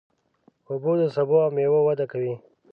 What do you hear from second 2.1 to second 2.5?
کوي.